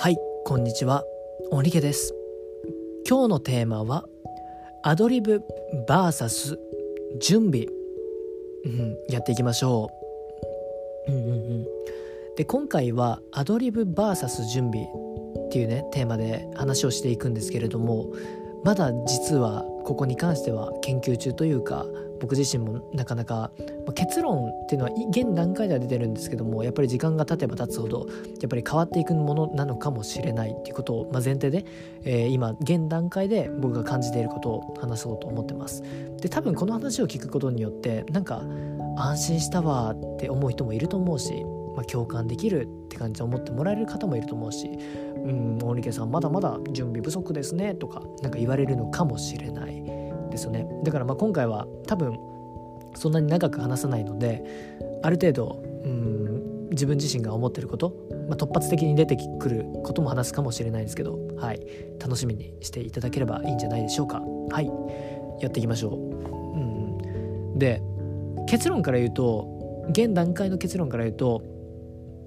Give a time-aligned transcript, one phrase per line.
[0.00, 1.02] はいこんにちは。
[1.50, 2.14] 鬼毛です。
[3.04, 4.04] 今日のテーマは
[4.84, 5.42] アドリブ
[5.88, 6.56] VS
[7.20, 7.66] 準備、
[8.64, 9.90] うん、やっていきましょ
[11.08, 11.66] う、うんうんうん、
[12.36, 18.06] で今回はアドリブ VS 準備っていうねテーマで話をしていくんですけれども
[18.62, 21.84] まだ実はここに関しては研究中というか
[22.20, 23.50] 僕自身もなかなか、
[23.86, 28.06] まあ、結論っていうのは現段階では出てるんですけどもやっぱり時間が経てば経つほど
[28.40, 31.64] やっぱり変わっていくものなのかもしれないっていうことを、まあ、前提で、
[32.04, 35.82] えー、今現段階で僕が感じていることを話そうと思ってます。
[36.20, 38.42] で多分この話を聞くことによってなんか
[38.96, 41.44] 安心したわって思う人もいると思うし、
[41.76, 44.68] まあ、共感できるって感じで思ってもらえる方もいると思うし
[45.24, 49.97] 「うん大池さんまだまだ準備不足ですね」とか何か言われるのかもしれない。
[50.38, 50.66] ですよね。
[50.84, 52.18] だからまあ今回は多分
[52.94, 54.42] そんなに長く話さないので
[55.02, 57.94] ある程度うん自分自身が思ってること、
[58.28, 61.60] まあ、突発的に出てくることも話すかもしれないですけど、はい、
[61.98, 64.22] 楽しみにしていただければいいんじゃないでしょうか。
[64.50, 64.70] はい。
[65.40, 66.58] やっていきましょう、う
[67.54, 67.80] ん、で
[68.48, 71.42] 結論から言うと現段階の結論から言うと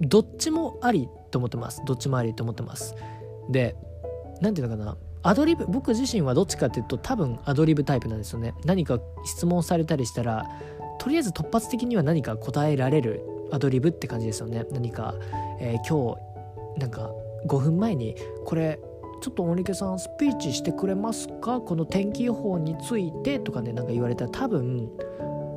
[0.00, 1.82] どっちもありと思ってます。
[1.86, 2.94] どっちもありと思ってます。
[3.50, 3.76] で
[4.40, 4.96] 何て言うのかな。
[5.24, 8.54] アドリブ僕自身はどっちかっていうと多分アドリブタイプなんですよね。
[8.64, 10.48] 何か質問されたりしたら
[10.98, 14.64] とりあえず突発的には何か答えられるアドリブって感じですよね。
[14.72, 15.14] 何か、
[15.60, 16.16] えー、今
[16.74, 17.10] 日なんか
[17.46, 18.80] 5分前にこれ
[19.20, 21.60] ちょっと森家さんスピーチしてくれますか？
[21.60, 24.90] この天気予報についてとかねなんか言われたら多分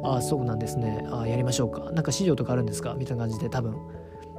[0.04, 1.04] ああそうなんですね。
[1.10, 1.92] ああやりましょうか。
[1.92, 2.94] なんか資料とかあるんですか？
[2.94, 3.76] みたいな感じで多分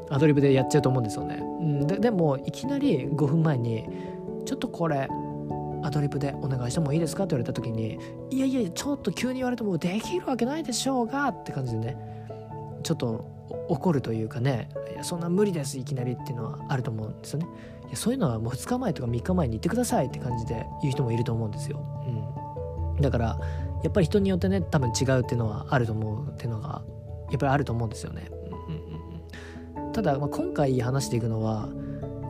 [0.09, 3.89] アドリブでやっちゃうと思うんですよね、うん、ででもいきなり5分前に
[4.47, 5.09] ちょっとこれ
[5.83, 7.25] アドリブでお願いしてもいいですか？
[7.25, 7.99] って言われた時に
[8.31, 11.97] いやいやちょっと急に言われてもできるわけないでしょうがって感じでね
[12.83, 13.37] ちょっと
[13.69, 17.47] 怒るというかねいやそんな無理ですいきなりっていうのはあると思うんですよね。
[17.89, 21.79] いやそういうのはもう2日前とか3日前に言ってくださいって感じで言う人もいると思うんですよ、
[22.97, 23.39] うん、だから
[23.85, 26.83] やっぱり人によってね多分違うっていうのはあると思うっていうのが
[27.31, 28.35] やっぱりあると思うんですよね、う
[28.73, 31.69] んうんうん、ただ、まあ、今回話していくのは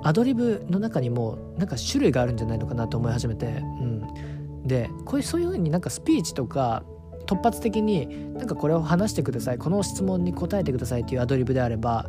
[0.06, 6.84] アドリブの中にもなんか種類があるんじゃないのかなと思い始めて、うん、でこういうそういう風になんかスピーチとか
[7.27, 9.59] 突発的になんかこれを話してください。
[9.59, 12.09] この質問に答えてくださいっていうアドリブであれば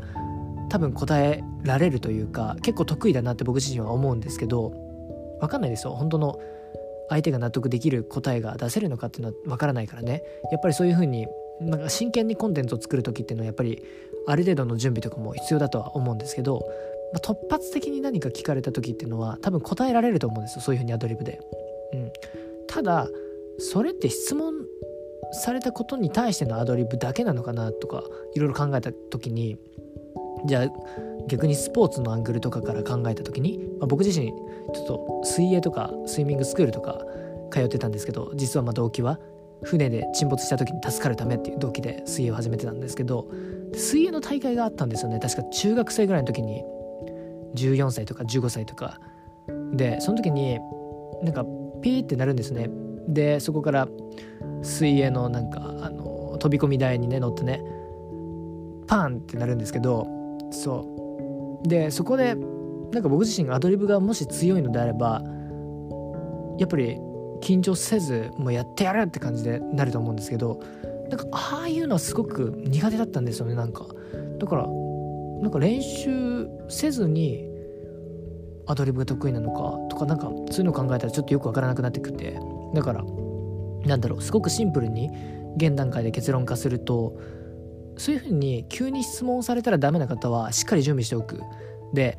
[0.70, 4.70] 多分答えられるというか結構得意だなって僕自身は思うんですけど
[5.42, 5.94] 分かんないですよ。
[5.94, 6.40] 本当の
[7.10, 10.22] 相手が納得できる答えが出せるのかっていうのは分からないからね。
[10.52, 11.26] やっぱりそういう風に
[11.62, 13.82] なんか真剣にコンテンツを作る時っていうのはやっぱり
[14.28, 16.62] ある程度の準備とかも必要だとは思うんですけど
[17.14, 21.40] まあ、突発的に何か聞かれた時っていうのは多分答えられると思うんですよそういうふうにアドリブで。
[21.94, 22.12] うん、
[22.68, 23.08] ただ
[23.60, 24.54] それって質問
[25.32, 28.04] されたことに対してのアドリブだけなのかなとか
[28.36, 29.58] いろいろ考えた時に
[30.46, 30.68] じゃあ
[31.28, 37.02] 逆にスポーツのアングルとかから考えた時に、まあ、僕自身ちょっと水泳とかスイミングスクールとか
[37.52, 39.20] 通ってたんですけど実はま動機は
[39.64, 43.28] 船で沈没した時に助かるためっていう動機で水泳を始めてたんですけど
[43.74, 45.20] 水泳の大会があったんですよね。
[45.20, 46.64] 確か中学生ぐらいの時に。
[47.58, 49.00] 14歳とか15歳とか。
[49.74, 50.60] でその時に
[51.24, 51.46] なんか
[51.82, 52.70] ピーってなるんですね。
[53.08, 53.88] でそこから
[54.62, 57.64] 水泳のなんかあの飛び込み台にね乗ってね
[58.88, 60.08] パンってなるんですけど
[60.52, 61.68] そう。
[61.68, 62.36] でそこで
[62.92, 65.22] なんか僕自身がアドリブがもし強いのであれば
[66.60, 66.98] やっぱり
[67.42, 70.60] 緊張せずもうやってやるって感じでなると思うんですけど
[71.10, 73.88] なんかああいうのはすごく苦手だったんですよねなんか。
[74.40, 74.68] だから
[75.42, 77.46] なんか練習せずに
[78.66, 82.40] アドリブが得意なのかとかなんかそういうのを考えたらちょっとよくわからなくなってくて。
[82.74, 83.04] だから
[83.86, 85.10] なんだろうすごくシンプルに
[85.56, 87.18] 現段階で結論化すると
[87.98, 91.42] そういうふうに急に質問されたらダメな方はしっかり準備しておく。
[91.94, 92.18] で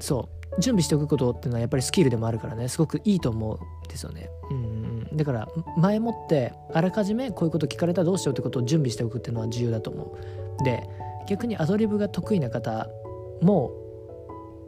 [0.00, 2.68] そう準備しておくことっていうのはやっぱりスキルでもあるからね。
[2.68, 4.28] すごくいいと思うんですよね。
[4.50, 5.16] うん。
[5.16, 5.48] だから
[5.78, 10.16] 前もってあらかじめこういうこと聞かれたらどうしようってことを準備しておくっていうのは重要だと思
[10.60, 10.64] う。
[10.64, 10.88] で
[11.28, 12.88] 逆にアドリブが得意な方
[13.40, 13.70] も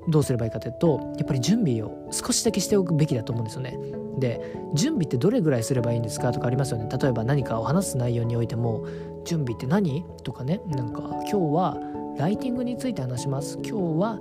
[0.09, 3.79] どうすればいいかというとやっぱり準備を少しだけしておくべきだと思うんですよね。
[4.19, 4.41] で
[4.75, 6.89] 準備ってどれぐらいすればいいんですかとかありますよね。
[6.91, 8.87] 例えば何かを話す内容においても
[9.25, 10.05] 準備って何？
[10.23, 11.77] とかねなんか今日は
[12.17, 14.21] ライティングについて話します今日は、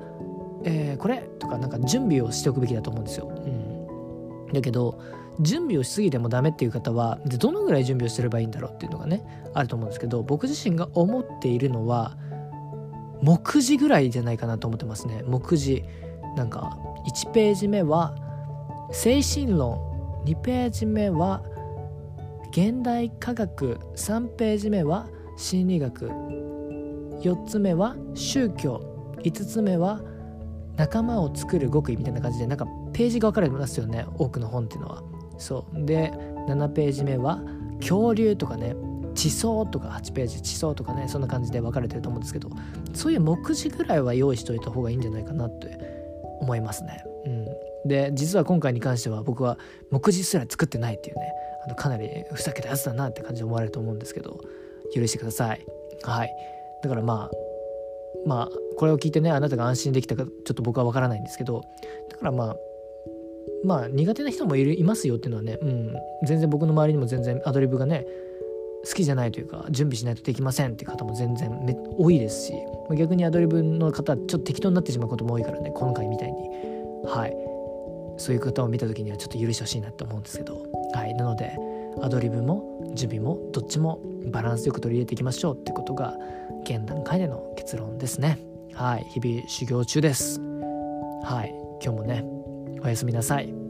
[0.65, 1.29] えー、これ？
[1.39, 3.27] とかなんか準備をしておくべきだと思うんですよ。
[3.27, 4.99] うん、だけど
[5.39, 12.17] 準備をしすぎてもダメっていう方はでどのぐらい準備をしてればいいんだろうっていうのがねあると思うんですけど僕自身が思っているのは
[13.25, 15.23] 目次ぐらいじゃないかなと思ってますね。
[15.25, 15.83] 目次。
[16.37, 16.77] なんか
[17.07, 18.15] 1ページ目は
[18.91, 19.79] 精神論。
[20.25, 21.41] 2ページ目は
[22.51, 23.79] 現代科学。
[23.95, 25.07] 3ページ目は
[25.37, 26.07] 心理学。
[26.07, 29.17] 4つ目は宗教。
[29.23, 30.01] 5つ目は
[30.77, 34.05] 仲間を作る極意みたいな感じでなんかページが分かれてますよね。
[34.19, 35.01] 多くの本っていうのは。
[35.39, 35.83] そう。
[35.83, 36.11] で
[36.47, 37.41] 7ページ目は
[37.79, 38.75] 恐竜とかね。
[39.15, 42.49] 地層とか8ページ地層とかねそんな感じで分かれてると思うんですけど
[42.93, 45.79] そういう目次ぐらいは用意しといた方がいいんじゃないかなって
[46.41, 47.03] 思いますね。
[47.25, 49.57] うん、で実は今回に関しては僕は
[49.89, 51.33] 目次すら作ってないっていうね
[51.65, 54.39] あのかなりふざけたやつだなって感じで思われると思うんですけど
[54.93, 55.65] 許してください。
[56.03, 56.29] はい
[56.83, 61.63] だからまあまあこれを聞いてねあなたが安心できたかちょっと僕は分からないんですけど
[62.11, 62.55] だからまあ
[63.63, 65.93] まあ苦手な人もいるいますよっていうのはね、うん、
[66.27, 68.05] 全然僕の周りにも全然アドリブがね
[68.83, 72.53] 好きじゃないというか準備しないとできませんって方も全然め多いですし
[72.95, 76.49] 逆にアドリブの方はちょっと適当になってしまうことも多いからね今回みたいに。
[77.05, 77.35] はい。
[78.17, 80.65] そういう方を見た時にはちょっと許してほしいなって思うんですけど。
[80.93, 81.13] はい。
[81.15, 81.57] なので
[82.01, 86.13] アドリブも準備もどっちもバランスよく取り入れていきましょうってことが
[86.63, 88.39] 現段階での結論ですね。
[88.73, 89.03] はい。
[89.13, 90.39] 日々修行中です。
[91.23, 91.53] はい。
[91.83, 92.25] 今日もね
[92.83, 93.64] おやすみなさい。